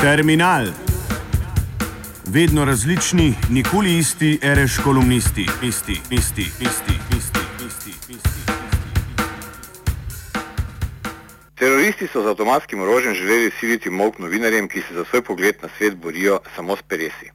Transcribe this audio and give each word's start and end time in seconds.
Terminal. 0.00 0.66
Vedno 2.26 2.64
različni, 2.64 3.34
nikoli 3.50 3.98
isti, 3.98 4.38
reš 4.42 4.78
kolumnisti, 4.84 5.46
isti, 5.62 6.00
isti, 6.10 6.42
isti, 6.42 6.94
isti, 7.18 7.40
isti, 7.66 7.90
isti. 8.08 8.40
Teroristi 11.54 12.06
so 12.12 12.22
z 12.22 12.26
avtomatskim 12.26 12.80
orožjem 12.80 13.14
želeli 13.14 13.50
siliti 13.60 13.90
mok 13.90 14.18
novinarjem, 14.18 14.68
ki 14.68 14.82
se 14.88 14.94
za 14.94 15.04
svoj 15.04 15.22
pogled 15.22 15.56
na 15.62 15.68
svet 15.78 15.96
borijo 15.96 16.40
samo 16.56 16.76
s 16.76 16.82
peresi. 16.82 17.30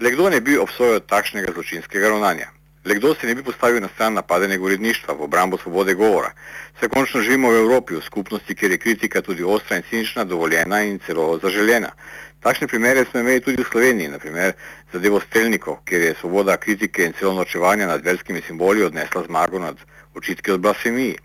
Le 0.00 0.10
kdo 0.10 0.30
ne 0.30 0.40
bi 0.40 0.58
obsojal 0.58 1.00
takšnega 1.00 1.52
zločinskega 1.52 2.08
ravnanja? 2.08 2.61
Le 2.84 2.94
kdo 2.94 3.14
se 3.14 3.26
ne 3.26 3.34
bi 3.34 3.42
postavil 3.42 3.80
na 3.80 3.88
stran 3.88 4.14
napadenega 4.14 4.64
uredništva 4.64 5.14
v 5.14 5.22
obrambo 5.22 5.58
svobode 5.58 5.94
govora? 5.94 6.32
Se 6.80 6.88
končno 6.88 7.20
živimo 7.20 7.50
v 7.50 7.60
Evropi, 7.62 7.94
v 7.94 8.02
skupnosti, 8.02 8.54
kjer 8.54 8.70
je 8.70 8.78
kritika 8.78 9.22
tudi 9.22 9.42
ostra 9.42 9.76
in 9.76 9.82
cinična, 9.90 10.24
dovoljena 10.24 10.82
in 10.82 10.98
celo 10.98 11.38
zaželjena. 11.42 11.92
Takšne 12.40 12.66
primere 12.66 13.04
smo 13.04 13.20
imeli 13.20 13.40
tudi 13.40 13.62
v 13.62 13.70
Sloveniji, 13.70 14.08
naprimer 14.08 14.52
zadevo 14.92 15.20
Stelnikov, 15.20 15.76
kjer 15.84 16.02
je 16.02 16.14
svoboda 16.20 16.56
kritike 16.56 17.04
in 17.06 17.12
celo 17.12 17.34
nočevanja 17.34 17.86
nad 17.86 18.04
verskimi 18.04 18.42
simboli 18.46 18.82
odnesla 18.82 19.22
zmago 19.26 19.58
nad 19.58 19.76
očitki 20.14 20.50
od 20.50 20.60
blasfemiji. 20.60 21.18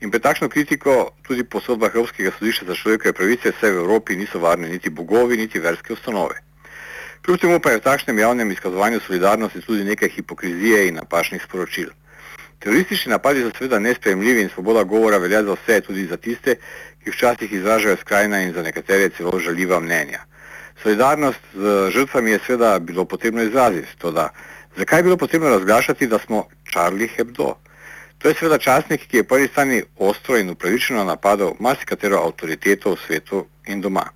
In 0.00 0.10
pred 0.10 0.22
takšno 0.22 0.48
kritiko 0.48 1.14
tudi 1.22 1.44
po 1.44 1.60
sodbah 1.60 1.94
Evropskega 1.94 2.34
sodišča 2.38 2.66
za 2.66 2.74
človekove 2.74 3.12
pravice 3.12 3.54
vse 3.54 3.70
v 3.70 3.78
Evropi 3.84 4.16
niso 4.16 4.42
varne 4.42 4.68
niti 4.68 4.90
bogovi, 4.90 5.36
niti 5.36 5.62
verske 5.62 5.92
ustanove. 5.92 6.42
Kljub 7.26 7.40
temu 7.40 7.58
pa 7.60 7.70
je 7.70 7.76
v 7.76 7.82
takšnem 7.82 8.18
javnem 8.18 8.50
izkazovanju 8.54 9.00
solidarnosti 9.00 9.60
tudi 9.60 9.84
nekaj 9.84 10.08
hipokrizije 10.08 10.84
in 10.88 10.94
napačnih 10.94 11.42
sporočil. 11.42 11.88
Teroristični 12.62 13.10
napadi 13.10 13.40
so 13.42 13.50
seveda 13.58 13.78
nespremljivi 13.78 14.42
in 14.42 14.48
svoboda 14.48 14.84
govora 14.84 15.18
velja 15.18 15.42
za 15.42 15.56
vse, 15.56 15.80
tudi 15.80 16.06
za 16.06 16.16
tiste, 16.16 16.54
ki 17.02 17.10
včasih 17.10 17.52
izražajo 17.52 17.96
skrajna 17.96 18.40
in 18.42 18.52
za 18.52 18.62
nekatere 18.62 19.08
celo 19.08 19.38
žaljiva 19.38 19.80
mnenja. 19.80 20.20
Solidarnost 20.82 21.40
z 21.54 21.90
žrtvami 21.90 22.30
je 22.30 22.38
seveda 22.46 22.78
bilo 22.78 23.04
potrebno 23.04 23.42
izraziti, 23.42 23.98
toda 23.98 24.28
zakaj 24.76 24.98
je 24.98 25.02
bilo 25.02 25.16
potrebno 25.16 25.48
razglašati, 25.48 26.06
da 26.06 26.18
smo 26.18 26.44
Charlie 26.70 27.08
Hebdo? 27.08 27.54
To 28.18 28.28
je 28.28 28.34
seveda 28.34 28.58
časnik, 28.58 29.08
ki 29.10 29.16
je 29.16 29.24
po 29.24 29.36
eni 29.36 29.48
strani 29.48 29.82
ostro 29.98 30.38
in 30.38 30.50
upravičeno 30.50 31.04
napadal 31.04 31.56
marsikatero 31.58 32.22
avtoriteto 32.22 32.94
v 32.94 33.02
svetu 33.06 33.46
in 33.66 33.80
doma. 33.80 34.15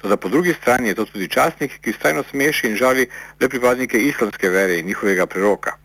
Toda 0.00 0.16
po 0.16 0.28
drugi 0.28 0.54
strani 0.54 0.88
je 0.88 0.94
to 0.94 1.04
tudi 1.04 1.28
časnik, 1.28 1.80
ki 1.80 1.92
strajno 1.92 2.22
smeši 2.30 2.68
in 2.68 2.76
žali 2.76 3.06
le 3.40 3.48
pripadnike 3.48 3.98
islamske 3.98 4.48
vere 4.48 4.78
in 4.78 4.86
njihovega 4.86 5.26
preroka. 5.26 5.76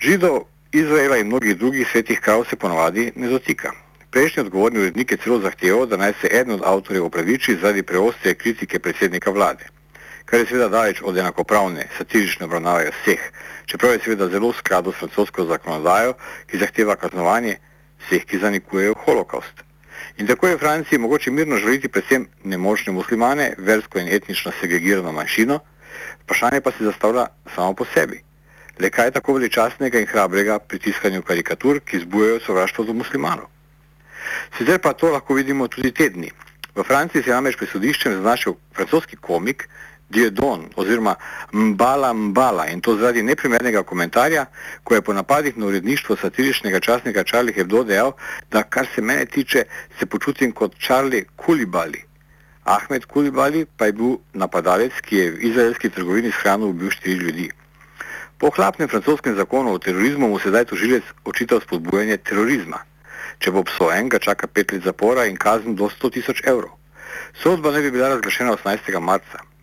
Židov, 0.00 0.44
Izraela 0.72 1.16
in 1.16 1.26
mnogih 1.26 1.56
drugih 1.56 1.88
svetih 1.92 2.20
krav 2.20 2.44
se 2.50 2.56
ponovadi 2.56 3.12
ne 3.16 3.28
dotika. 3.28 3.72
Prejšnji 4.10 4.40
odgovorni 4.40 4.78
urednik 4.78 5.10
je 5.12 5.16
celo 5.16 5.38
zahteval, 5.40 5.86
da 5.86 5.96
naj 5.96 6.12
se 6.20 6.28
eden 6.32 6.54
od 6.54 6.62
avtorjev 6.64 7.04
opraviči 7.04 7.56
zaradi 7.56 7.82
preostre 7.82 8.34
kritike 8.34 8.78
predsednika 8.78 9.30
vlade, 9.30 9.66
kar 10.24 10.40
je 10.40 10.46
seveda 10.46 10.68
daleč 10.68 11.02
od 11.02 11.16
enakopravne, 11.16 11.88
satirične 11.98 12.46
obravnave 12.46 12.90
vseh, 12.90 13.20
čeprav 13.66 13.92
je 13.92 14.00
seveda 14.04 14.28
zelo 14.28 14.50
v 14.50 14.58
skladu 14.58 14.92
s 14.92 15.00
francosko 15.00 15.44
zakonodajo, 15.44 16.14
ki 16.46 16.58
zahteva 16.58 16.96
kaznovanje 16.96 17.56
vseh, 18.06 18.24
ki 18.24 18.38
zanikujejo 18.38 18.94
holokaust. 19.04 19.65
In 20.16 20.26
tako 20.26 20.48
je 20.48 20.56
v 20.56 20.58
Franciji 20.58 20.98
mogoče 20.98 21.30
mirno 21.30 21.56
žaliti 21.56 21.88
predvsem 21.88 22.28
nemočne 22.44 22.92
muslimane, 22.92 23.54
versko 23.58 23.98
in 23.98 24.08
etnično 24.08 24.52
segregirano 24.60 25.12
manjšino, 25.12 25.58
vprašanje 26.24 26.60
pa 26.60 26.72
se 26.72 26.84
zastavlja 26.84 27.26
samo 27.54 27.74
po 27.74 27.84
sebi. 27.94 28.22
Le 28.78 28.90
kaj 28.90 29.06
je 29.06 29.10
tako 29.10 29.32
veličastnega 29.32 30.00
in 30.00 30.06
hrabrega 30.06 30.58
pri 30.58 30.78
tiskanju 30.78 31.22
karikatur, 31.22 31.80
ki 31.80 32.04
zbujajo 32.04 32.40
sovraštvo 32.46 32.84
do 32.84 32.92
muslimanov? 32.92 33.48
Sicer 34.58 34.78
pa 34.78 34.92
to 34.92 35.10
lahko 35.12 35.34
vidimo 35.34 35.68
tudi 35.68 35.92
tedni. 35.92 36.30
V 36.76 36.84
Franciji 36.84 37.22
se 37.22 37.30
je 37.30 37.34
namreč 37.34 37.56
pred 37.56 37.70
sodiščem 37.72 38.20
znašel 38.20 38.56
francoski 38.76 39.16
komik 39.16 39.68
Diodon 40.10 40.68
oziroma 40.76 41.14
Mbala 41.52 42.12
Mbala 42.14 42.66
in 42.70 42.80
to 42.80 42.96
zaradi 42.96 43.22
neprimernega 43.22 43.82
komentarja, 43.82 44.46
ko 44.84 44.94
je 44.94 45.02
po 45.02 45.12
napadih 45.12 45.58
na 45.58 45.66
uredništvo 45.66 46.16
satiričnega 46.16 46.80
časnika 46.80 47.24
Charlie 47.24 47.54
Hebdo 47.54 47.84
dejal, 47.84 48.12
da 48.50 48.62
kar 48.62 48.86
se 48.94 49.02
mene 49.02 49.26
tiče, 49.26 49.64
se 49.98 50.06
počutim 50.06 50.52
kot 50.52 50.78
Charlie 50.78 51.24
Kulibali. 51.36 52.04
Ahmed 52.64 53.04
Kulibali 53.04 53.66
pa 53.76 53.86
je 53.86 53.92
bil 53.92 54.16
napadalec, 54.32 54.92
ki 55.00 55.16
je 55.16 55.30
v 55.30 55.42
izraelski 55.50 55.90
trgovini 55.90 56.30
s 56.30 56.42
hrano 56.42 56.66
ubil 56.66 56.90
štiri 56.90 57.14
ljudi. 57.14 57.50
Po 58.38 58.50
hlapnem 58.50 58.88
francoskem 58.88 59.36
zakonu 59.36 59.72
o 59.72 59.78
terorizmu 59.78 60.28
mu 60.28 60.38
sedaj 60.38 60.64
tožilec 60.64 61.02
očital 61.24 61.60
spodbujanje 61.60 62.16
terorizma. 62.16 62.82
Če 63.38 63.50
bo 63.50 63.62
obsojen, 63.64 64.08
ga 64.08 64.18
čaka 64.18 64.46
pet 64.46 64.72
let 64.72 64.84
zapora 64.84 65.26
in 65.26 65.36
kazen 65.36 65.74
do 65.74 65.88
100 65.88 66.12
tisoč 66.12 66.42
evrov. 66.44 66.76
Sodba 67.42 67.72
ne 67.72 67.80
bi 67.80 67.90
bila 67.90 68.08
razglašena 68.08 68.56
18. 68.56 69.00
marca. 69.00 69.55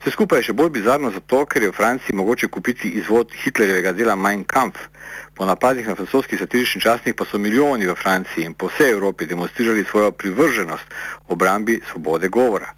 Vse 0.00 0.10
skupaj 0.10 0.38
je 0.38 0.48
še 0.48 0.52
bolj 0.52 0.70
bizarno 0.70 1.10
zato, 1.10 1.44
ker 1.46 1.62
je 1.62 1.70
v 1.70 1.76
Franciji 1.76 2.16
mogoče 2.16 2.48
kupiti 2.48 2.88
izvod 3.00 3.32
Hitlerjevega 3.42 3.92
dela 3.92 4.16
Mein 4.16 4.44
Kampf. 4.44 4.88
Po 5.34 5.46
napadih 5.46 5.86
na 5.86 5.94
francoski 5.94 6.38
satirični 6.38 6.80
časnik 6.80 7.16
pa 7.16 7.24
so 7.24 7.38
milijoni 7.38 7.86
v 7.86 7.94
Franciji 7.94 8.44
in 8.44 8.54
po 8.54 8.68
vsej 8.68 8.90
Evropi 8.90 9.26
demonstrirali 9.26 9.84
svojo 9.84 10.10
privrženost 10.12 10.84
obrambi 11.28 11.80
svobode 11.90 12.28
govora. 12.28 12.74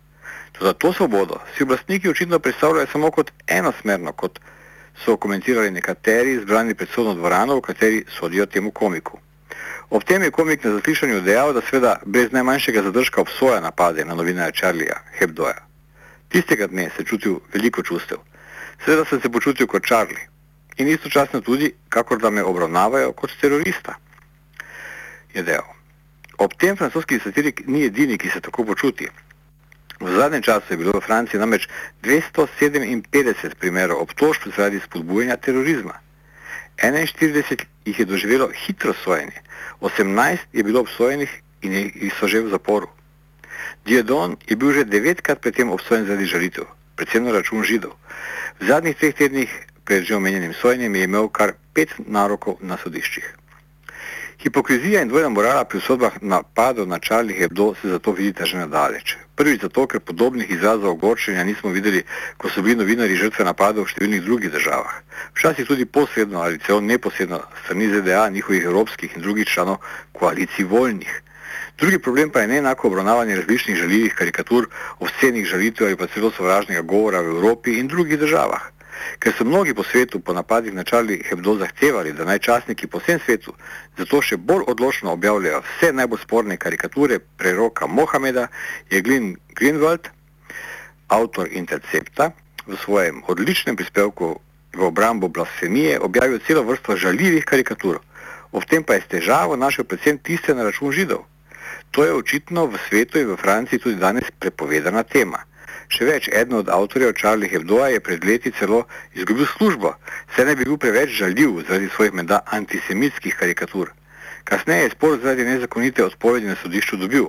Za 0.60 0.72
to 0.72 0.92
svobodo 0.92 1.40
si 1.56 1.62
oblastniki 1.62 2.08
očitno 2.08 2.38
predstavljajo 2.38 2.86
samo 2.92 3.10
kot 3.10 3.32
enosmerno, 3.46 4.12
kot 4.12 4.40
so 5.04 5.16
komentirali 5.16 5.70
nekateri 5.70 6.38
zbrani 6.42 6.74
pred 6.74 6.88
sodno 6.88 7.14
dvorano, 7.14 7.56
v 7.56 7.60
kateri 7.60 8.04
sodijo 8.18 8.46
temu 8.46 8.70
komiku. 8.70 9.18
Ob 9.90 10.04
tem 10.04 10.22
je 10.22 10.30
komik 10.30 10.64
na 10.64 10.70
zaslišanju 10.70 11.20
dejal, 11.20 11.52
da 11.52 11.60
sveda 11.60 11.96
brez 12.04 12.32
najmanjšega 12.32 12.82
zadržka 12.82 13.20
obsoja 13.20 13.60
napade 13.60 14.04
na 14.04 14.14
novinarja 14.14 14.52
Charlieja 14.52 15.00
Hebdoja. 15.18 15.69
Tistega 16.30 16.66
dne 16.66 16.90
se 16.96 17.04
čutil 17.04 17.40
veliko 17.52 17.82
čustev. 17.82 18.18
Seveda 18.84 19.04
sem 19.04 19.20
se 19.20 19.28
počutil 19.28 19.66
kot 19.66 19.86
Charlie 19.86 20.28
in 20.78 20.88
istočasno 20.88 21.40
tudi, 21.40 21.72
kakor 21.88 22.18
da 22.18 22.30
me 22.30 22.42
obravnavajo 22.42 23.12
kot 23.12 23.30
terorista, 23.40 23.98
je 25.34 25.42
dejal. 25.42 25.66
Ob 26.38 26.54
tem 26.56 26.76
francoski 26.76 27.18
satirik 27.20 27.66
ni 27.66 27.84
edini, 27.84 28.18
ki 28.18 28.30
se 28.30 28.40
tako 28.40 28.64
počuti. 28.64 29.08
V 30.00 30.14
zadnjem 30.16 30.42
času 30.42 30.72
je 30.72 30.76
bilo 30.80 30.94
v 30.96 31.04
Franciji 31.04 31.40
namreč 31.40 31.68
257 32.02 33.58
primerov 33.60 34.00
obtožb 34.00 34.48
zaradi 34.56 34.80
spodbujanja 34.80 35.36
terorizma. 35.36 36.00
41 36.80 37.66
jih 37.84 37.98
je 37.98 38.04
doživelo 38.08 38.48
hitro 38.48 38.94
sojenje, 39.04 39.42
18 39.80 40.38
je 40.52 40.62
bilo 40.62 40.80
obsojenih 40.80 41.42
in 41.62 41.72
jih 41.72 42.14
so 42.16 42.28
že 42.28 42.40
v 42.40 42.48
zaporu. 42.48 42.88
Diodon 43.84 44.36
je 44.46 44.56
bil 44.56 44.72
že 44.72 44.84
devetkrat 44.84 45.40
predtem 45.40 45.70
obsojen 45.70 46.06
zaradi 46.06 46.26
žalitev, 46.26 46.64
predvsem 46.96 47.24
na 47.24 47.32
račun 47.32 47.64
židov. 47.64 47.96
V 48.60 48.66
zadnjih 48.68 48.96
treh 48.96 49.14
tednih 49.14 49.50
pred 49.84 50.04
že 50.04 50.16
omenjenim 50.16 50.54
sojenjem 50.54 50.94
je 50.94 51.04
imel 51.04 51.28
kar 51.28 51.56
pet 51.74 51.90
narokov 51.98 52.60
na 52.60 52.76
sodiščih. 52.76 53.40
Hipokrizija 54.40 55.02
in 55.02 55.08
dvojna 55.08 55.28
morala 55.28 55.64
pri 55.64 55.80
sodbah 55.80 56.14
napadov 56.22 56.88
na 56.88 56.98
Charlie 56.98 57.36
Hebdo 57.36 57.74
se 57.74 57.88
zato 57.88 58.12
vidita 58.12 58.44
že 58.44 58.56
nadaleč. 58.56 59.16
Prvič 59.36 59.60
zato, 59.60 59.86
ker 59.86 60.00
podobnih 60.00 60.50
izrazov 60.50 60.90
ogorčenja 60.90 61.44
nismo 61.44 61.70
videli, 61.70 62.04
ko 62.36 62.48
so 62.48 62.62
bili 62.62 62.76
novinari 62.76 63.16
žrtve 63.20 63.44
napadov 63.44 63.84
v 63.84 63.92
številnih 63.92 64.24
drugih 64.24 64.52
državah. 64.52 64.94
Včasih 65.36 65.68
tudi 65.68 65.84
posredno 65.84 66.40
ali 66.40 66.60
celo 66.64 66.80
neposredno 66.80 67.42
strani 67.64 67.88
ZDA, 67.92 68.28
njihovih 68.28 68.64
evropskih 68.64 69.16
in 69.16 69.22
drugih 69.22 69.48
članov 69.48 69.76
koalicij 70.12 70.64
voljnih. 70.64 71.12
Drugi 71.78 71.98
problem 71.98 72.30
pa 72.30 72.40
je 72.40 72.48
neenako 72.48 72.88
obravnavanje 72.88 73.36
različnih 73.36 73.76
žaljivih 73.76 74.14
karikatur, 74.14 74.68
ovsenih 74.98 75.46
žalitev 75.46 75.86
ali 75.86 75.96
pa 75.96 76.06
celo 76.06 76.30
sovražnega 76.30 76.82
govora 76.82 77.20
v 77.20 77.36
Evropi 77.36 77.78
in 77.78 77.88
drugih 77.88 78.18
državah. 78.18 78.70
Ker 79.18 79.32
so 79.32 79.44
mnogi 79.44 79.74
po 79.74 79.82
svetu 79.82 80.20
po 80.20 80.32
napadih 80.32 80.74
na 80.74 80.84
Charlie 80.84 81.24
Hebdo 81.24 81.54
zahtevali, 81.56 82.12
da 82.12 82.24
naj 82.24 82.38
časniki 82.38 82.86
po 82.86 82.98
vsem 82.98 83.20
svetu 83.24 83.54
zato 83.96 84.20
še 84.22 84.36
bolj 84.36 84.66
odločno 84.68 85.12
objavljajo 85.12 85.62
vse 85.64 85.92
najbolj 85.92 86.20
sporne 86.22 86.56
karikature 86.56 87.18
preroka 87.18 87.86
Mohameda, 87.86 88.48
je 88.90 89.02
Glyn 89.02 89.36
Greenwald, 89.56 90.08
avtor 91.08 91.48
Intercepta, 91.50 92.30
v 92.66 92.76
svojem 92.84 93.22
odličnem 93.26 93.76
prispevku 93.76 94.38
v 94.72 94.82
obrambo 94.86 95.28
blasfemije 95.28 95.98
objavil 96.00 96.38
celo 96.46 96.62
vrsto 96.62 96.96
žaljivih 96.96 97.44
karikatur. 97.44 97.98
Ob 98.52 98.64
tem 98.64 98.84
pa 98.84 98.94
je 98.94 99.00
s 99.00 99.10
težavo 99.10 99.56
našel 99.56 99.84
predvsem 99.84 100.18
tiste 100.18 100.54
na 100.54 100.62
račun 100.62 100.92
židov. 100.92 101.26
To 101.90 102.04
je 102.04 102.12
očitno 102.12 102.66
v 102.66 102.78
svetu 102.88 103.18
in 103.18 103.32
v 103.32 103.36
Franciji 103.36 103.78
tudi 103.78 103.96
danes 103.96 104.30
prepovedana 104.38 105.02
tema. 105.02 105.44
Še 105.90 106.06
več, 106.06 106.28
eden 106.30 106.54
od 106.60 106.68
avtorjev 106.70 107.16
Charlie 107.18 107.50
Hebdoa 107.50 107.88
je 107.90 108.00
pred 108.00 108.24
leti 108.24 108.52
celo 108.54 108.84
izgubil 109.18 109.48
službo, 109.56 109.90
saj 110.36 110.46
ne 110.46 110.54
bi 110.54 110.68
bil 110.68 110.78
preveč 110.78 111.16
žaljiv 111.18 111.64
zaradi 111.66 111.90
svojih 111.90 112.14
menda 112.14 112.38
antisemitskih 112.58 113.34
karikatur. 113.34 113.90
Kasneje 114.46 114.86
je 114.86 114.92
spor 114.94 115.18
zaradi 115.18 115.48
nezakonite 115.48 116.04
odpovedi 116.04 116.46
na 116.46 116.56
sodišču 116.62 117.00
dobil. 117.02 117.26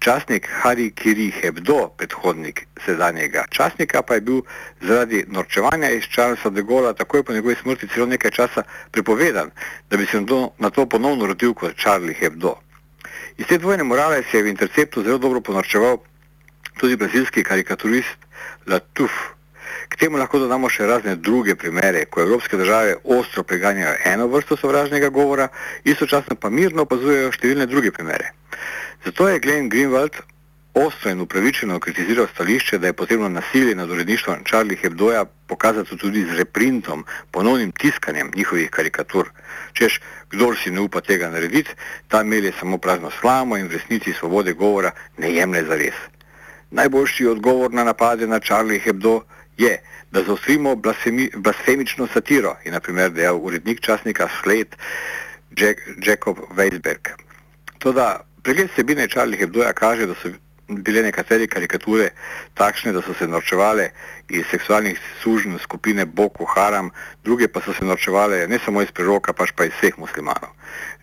Časnik 0.00 0.46
Hari 0.62 0.86
Kiri 0.96 1.28
Hebdo, 1.34 1.90
predhodnik 1.98 2.62
sedanjega 2.86 3.44
časnika, 3.50 4.06
pa 4.06 4.16
je 4.16 4.26
bil 4.30 4.40
zaradi 4.80 5.26
norčevanja 5.28 5.90
iz 5.90 6.06
Charlesa 6.08 6.54
de 6.54 6.62
Gaulle 6.62 6.94
takoj 6.94 7.26
po 7.26 7.34
njegovi 7.34 7.58
smrti 7.58 7.90
celo 7.90 8.06
nekaj 8.06 8.30
časa 8.30 8.62
prepovedan, 8.90 9.50
da 9.90 9.96
bi 9.96 10.06
se 10.06 10.22
na 10.58 10.70
to 10.70 10.86
ponovno 10.86 11.26
rodil 11.26 11.54
kot 11.54 11.76
Charlie 11.76 12.14
Hebdo. 12.14 12.54
Iz 13.36 13.46
te 13.46 13.58
dvojne 13.58 13.84
morale 13.84 14.22
se 14.30 14.38
je 14.38 14.42
v 14.42 14.52
interceptu 14.52 15.02
zelo 15.02 15.18
dobro 15.18 15.40
ponorčeval 15.40 15.98
tudi 16.80 16.96
brazilski 16.96 17.44
karikaturist 17.44 18.16
Latuf. 18.66 19.12
K 19.88 19.96
temu 19.96 20.18
lahko 20.18 20.38
dodamo 20.38 20.68
še 20.70 20.86
razne 20.86 21.16
druge 21.16 21.54
primere, 21.54 22.04
ko 22.06 22.22
evropske 22.22 22.56
države 22.56 22.96
ostro 23.04 23.42
preganjajo 23.42 23.96
eno 24.04 24.26
vrsto 24.26 24.56
sovražnega 24.56 25.08
govora, 25.08 25.48
istočasno 25.84 26.36
pa 26.36 26.50
mirno 26.50 26.86
opazujejo 26.86 27.32
številne 27.32 27.66
druge 27.66 27.90
primere. 27.92 28.32
Zato 29.04 29.28
je 29.28 29.40
Glenn 29.40 29.70
Greenwald 29.70 30.20
ostro 30.74 31.10
in 31.10 31.20
upravičeno 31.20 31.78
kritiziral 31.80 32.26
stališče, 32.34 32.78
da 32.78 32.86
je 32.86 32.92
potrebno 32.92 33.28
nasilje 33.28 33.74
nad 33.74 33.90
uredništvom 33.90 34.44
Charlie 34.48 34.78
Hebdoja 34.78 35.24
pokazati 35.24 35.96
tudi 35.96 36.24
z 36.24 36.36
reprintom, 36.38 37.04
ponovnim 37.30 37.72
tiskanjem 37.72 38.30
njihovih 38.34 38.70
karikatur. 38.70 39.30
Češ, 39.72 40.00
kdor 40.30 40.56
si 40.62 40.70
ne 40.70 40.80
upa 40.80 41.00
tega 41.00 41.30
narediti, 41.30 41.70
ta 42.08 42.22
mail 42.22 42.44
je 42.44 42.52
samo 42.60 42.78
prazno 42.78 43.10
slamo 43.20 43.56
in 43.56 43.66
v 43.66 43.72
resnici 43.72 44.12
svobode 44.12 44.52
govora 44.52 44.90
ne 45.18 45.34
jemlje 45.34 45.64
za 45.64 45.76
res. 45.76 45.94
Najboljši 46.70 47.26
odgovor 47.26 47.72
na 47.72 47.84
napade 47.84 48.26
na 48.26 48.40
Charlie 48.40 48.80
Hebdo 48.80 49.20
je, 49.58 49.82
da 50.10 50.22
zaostrimo 50.22 50.76
blasfemično 51.34 52.08
satiro, 52.12 52.56
je 52.64 52.72
naprimer 52.72 53.10
dejal 53.10 53.38
urednik 53.42 53.80
časnika 53.80 54.28
Slate 54.42 54.76
Jack, 55.56 55.80
Jacob 56.06 56.36
Weisberg. 56.56 57.08
Toda 57.78 58.20
pregled 58.42 58.70
sebine 58.76 59.08
Charlie 59.08 59.38
Hebdoja 59.38 59.72
kaže, 59.72 60.06
da 60.06 60.14
so 60.14 60.28
bile 60.70 61.02
nekatere 61.02 61.46
karikature 61.46 62.10
takšne, 62.54 62.92
da 62.92 63.02
so 63.02 63.14
se 63.14 63.26
norčevale 63.28 63.90
iz 64.28 64.46
seksualnih 64.50 65.00
sužnj 65.22 65.58
skupine 65.62 66.06
Boko 66.06 66.44
Haram, 66.44 66.90
druge 67.24 67.48
pa 67.48 67.60
so 67.60 67.74
se 67.74 67.84
norčevale 67.84 68.46
ne 68.48 68.58
samo 68.64 68.82
iz 68.82 68.90
preroka, 68.94 69.32
pač 69.32 69.52
pa 69.56 69.66
iz 69.66 69.74
vseh 69.78 69.98
muslimanov. 69.98 70.54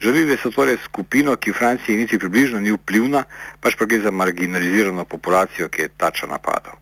Želili 0.02 0.38
so 0.38 0.52
torej 0.52 0.78
skupino, 0.84 1.36
ki 1.36 1.52
v 1.52 1.60
Franciji 1.60 1.98
niti 1.98 2.20
približno 2.20 2.60
ni 2.60 2.72
vplivna, 2.72 3.24
pač 3.62 3.76
pa 3.76 3.86
gre 3.86 4.00
za 4.00 4.12
marginalizirano 4.12 5.06
populacijo, 5.06 5.70
ki 5.70 5.82
je 5.82 5.94
tača 5.98 6.28
napadal. 6.28 6.80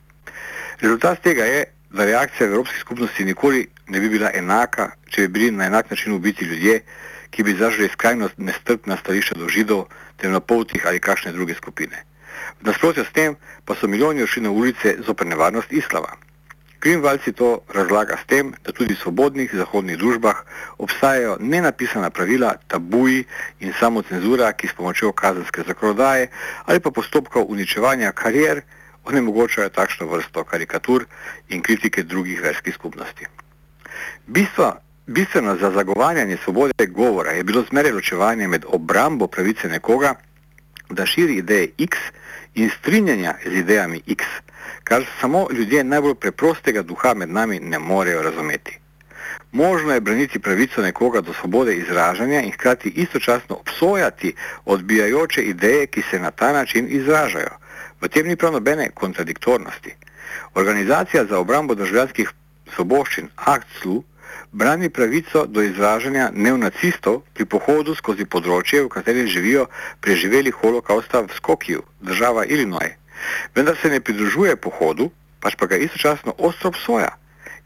Rezultat 0.81 1.21
tega 1.23 1.45
je, 1.45 1.65
da 1.89 2.05
reakcija 2.05 2.47
v 2.47 2.53
Evropski 2.53 2.79
skupnosti 2.79 3.25
nikoli 3.25 3.67
ne 3.87 3.99
bi 3.99 4.09
bila 4.09 4.29
enaka, 4.33 4.91
če 5.09 5.27
bi 5.27 5.27
bili 5.27 5.51
na 5.51 5.65
enak 5.65 5.89
način 5.89 6.13
ubiti 6.13 6.45
ljudje, 6.45 6.81
ki 7.29 7.43
bi 7.43 7.55
zažili 7.55 7.89
skrajno 7.89 8.29
nestrpna 8.37 8.97
stališča 8.97 9.35
do 9.35 9.47
židov, 9.49 9.85
temnopoltih 10.17 10.85
ali 10.87 10.99
kakšne 10.99 11.31
druge 11.31 11.55
skupine. 11.55 12.03
V 12.61 12.65
nasprotju 12.65 13.05
s 13.05 13.11
tem 13.11 13.35
pa 13.65 13.75
so 13.75 13.87
milijoni 13.87 14.23
odšli 14.23 14.41
na 14.41 14.51
ulice 14.51 14.95
zoper 15.05 15.27
nevarnost 15.27 15.71
islama. 15.71 16.15
Greenwald 16.85 17.23
si 17.23 17.33
to 17.33 17.65
razlaga 17.73 18.17
s 18.17 18.27
tem, 18.29 18.53
da 18.63 18.71
tudi 18.71 18.93
v 18.93 19.01
svobodnih 19.01 19.49
zahodnih 19.53 19.97
družbah 19.97 20.45
obstajajo 20.77 21.37
nenapisana 21.39 22.09
pravila, 22.09 22.51
tabuji 22.67 23.23
in 23.59 23.73
samocenzura, 23.79 24.51
ki 24.53 24.67
s 24.67 24.77
pomočjo 24.77 25.09
kazenske 25.11 25.63
zakonodaje 25.67 26.27
ali 26.65 26.79
pa 26.79 26.91
postopkov 26.91 27.49
uničevanja 27.49 28.11
karier 28.11 28.61
onemogočajo 29.05 29.69
takšno 29.69 30.05
vrsto 30.07 30.43
karikatur 30.43 31.05
in 31.49 31.61
kritike 31.61 32.03
drugih 32.03 32.41
verskih 32.41 32.73
skupnosti. 32.73 33.25
Bistvo, 34.27 34.75
bistveno 35.07 35.57
za 35.57 35.71
zagovarjanje 35.71 36.37
svobode 36.43 36.85
govora 36.85 37.31
je 37.31 37.43
bilo 37.43 37.65
zmeraj 37.69 37.91
ločevanje 37.91 38.47
med 38.47 38.65
obrambo 38.67 39.27
pravice 39.27 39.69
nekoga, 39.69 40.15
da 40.89 41.05
širi 41.05 41.35
ideje 41.41 41.71
X 41.77 41.97
in 42.55 42.69
strinjanja 42.69 43.35
z 43.45 43.53
idejami 43.53 44.01
X, 44.07 44.23
kar 44.83 45.05
samo 45.21 45.47
ljudje 45.51 45.83
najbolj 45.83 46.15
preprostega 46.15 46.81
duha 46.81 47.13
med 47.13 47.29
nami 47.29 47.59
ne 47.59 47.79
morejo 47.79 48.21
razumeti. 48.21 48.79
Možno 49.51 49.93
je 49.93 50.01
braniti 50.01 50.39
pravico 50.39 50.81
nekoga 50.81 51.21
do 51.21 51.33
svobode 51.33 51.75
izražanja 51.75 52.41
in 52.41 52.51
hkrati 52.51 52.89
istočasno 52.89 53.55
obsojati 53.55 54.33
odbijajoče 54.65 55.41
ideje, 55.41 55.87
ki 55.87 56.01
se 56.11 56.19
na 56.19 56.31
ta 56.31 56.53
način 56.53 56.87
izražajo. 56.89 57.57
V 58.01 58.07
tem 58.07 58.27
ni 58.27 58.35
prav 58.35 58.51
nobene 58.51 58.89
kontradiktornosti. 58.93 59.95
Organizacija 60.53 61.25
za 61.25 61.39
obrambo 61.39 61.75
državljanskih 61.75 62.29
svoboščin 62.75 63.27
ACTSLU 63.35 64.03
brani 64.51 64.89
pravico 64.89 65.45
do 65.45 65.61
izražanja 65.61 66.29
neonacistov 66.33 67.21
pri 67.33 67.45
pohodu 67.45 67.95
skozi 67.95 68.25
področje, 68.25 68.83
v 68.85 68.91
katerem 68.91 69.27
živijo 69.27 69.67
preživeli 70.01 70.51
holokausta 70.51 71.21
v 71.25 71.33
Skokju, 71.35 71.83
država 72.01 72.45
Illinois. 72.45 72.95
Vendar 73.55 73.77
se 73.81 73.89
ne 73.89 73.99
pridružuje 73.99 74.55
pohodu, 74.55 75.09
pač 75.39 75.55
pa 75.55 75.67
ga 75.67 75.77
istočasno 75.77 76.35
ostro 76.37 76.69
obsoja 76.73 77.15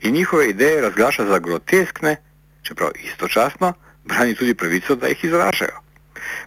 in 0.01 0.13
njihove 0.13 0.49
ideje 0.49 0.81
razglaša 0.81 1.25
za 1.25 1.39
groteskne, 1.39 2.15
čeprav 2.63 2.95
istočasno 3.03 3.73
brani 4.05 4.35
tudi 4.35 4.53
pravico, 4.53 4.95
da 4.95 5.07
jih 5.07 5.23
izražajo. 5.23 5.81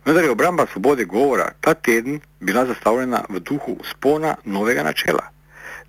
Vendar 0.04 0.24
je 0.24 0.30
obramba 0.30 0.66
svobode 0.72 1.04
govora 1.04 1.52
ta 1.60 1.74
teden 1.74 2.20
bila 2.40 2.66
zastavljena 2.66 3.24
v 3.28 3.40
duhu 3.40 3.76
spona 3.84 4.36
novega 4.44 4.82
načela 4.82 5.32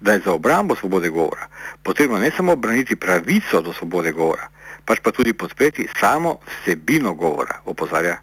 da 0.03 0.13
je 0.13 0.21
za 0.25 0.33
obrambo 0.33 0.75
svobode 0.75 1.09
govora 1.09 1.47
potrebno 1.83 2.17
ne 2.17 2.31
samo 2.37 2.55
braniti 2.55 2.95
pravico 2.95 3.61
do 3.61 3.73
svobode 3.73 4.11
govora, 4.11 4.47
pač 4.85 4.99
pa 4.99 5.11
tudi 5.11 5.33
podpreti 5.33 5.87
samo 5.99 6.37
vsebino 6.47 7.13
govora, 7.13 7.61
opozarja 7.65 8.17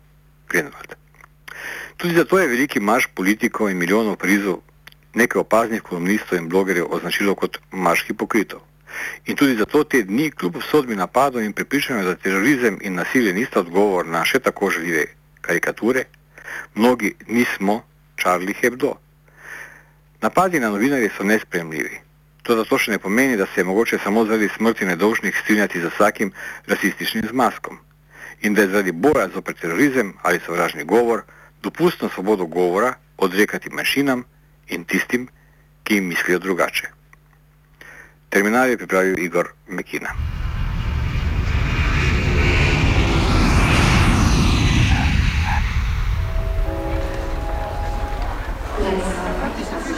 Grenvald. 0.49 0.95
Tudi 1.97 2.15
zato 2.15 2.39
je 2.39 2.49
veliki 2.49 2.81
marš 2.81 3.09
politikov 3.15 3.71
in 3.71 3.79
milijonov 3.79 4.17
prizu 4.17 4.61
nekaj 5.15 5.41
opaznih 5.41 5.83
kolumnistov 5.83 6.39
in 6.39 6.49
blogerjev 6.49 6.87
označilo 6.91 7.35
kot 7.35 7.59
marš 7.71 8.05
hipokritov. 8.07 8.61
In 9.27 9.37
tudi 9.37 9.57
zato 9.57 9.85
te 9.85 10.03
dni 10.03 10.31
kljub 10.31 10.57
sodbi 10.71 10.97
napadov 10.97 11.43
in 11.43 11.53
prepričanju, 11.53 12.05
da 12.05 12.15
terorizem 12.15 12.79
in 12.81 12.95
nasilje 12.95 13.33
nista 13.33 13.61
odgovor 13.61 14.07
na 14.07 14.25
še 14.25 14.41
tako 14.41 14.71
željive 14.71 15.05
karikature, 15.41 16.05
mnogi 16.75 17.15
nismo 17.29 17.83
Charlie 18.21 18.55
Hebdo. 18.55 18.97
Napadi 20.23 20.61
na 20.61 20.69
novinarje 20.71 21.11
so 21.17 21.25
nespremljivi. 21.25 22.01
To 22.43 22.57
zato 22.57 22.79
še 22.79 22.93
ne 22.93 22.99
pomeni, 22.99 23.37
da 23.37 23.47
se 23.47 23.61
je 23.61 23.65
mogoče 23.65 23.99
samo 24.05 24.25
zaradi 24.25 24.49
smrti 24.57 24.85
nedolžnih 24.85 25.37
strinjati 25.43 25.81
z 25.81 25.93
vsakim 25.95 26.33
rasističnim 26.67 27.29
zmaskom 27.31 27.79
in 28.41 28.55
da 28.55 28.63
je 28.63 28.69
zaradi 28.69 28.93
boja 28.93 29.29
zoper 29.35 29.55
terorizem 29.55 30.15
ali 30.23 30.41
sovražni 30.47 30.85
govor 30.85 31.23
dopustno 31.63 32.09
svobodo 32.09 32.47
govora 32.47 32.95
odrekati 33.19 33.71
manjšinam 33.71 34.25
in 34.69 34.85
tistim, 34.85 35.29
ki 35.85 35.95
jim 35.95 36.09
mislijo 36.09 36.39
drugače. 36.39 36.89
Terminal 38.29 38.69
je 38.71 38.79
pripravil 38.79 39.19
Igor 39.19 39.53
Mekina. 39.69 40.40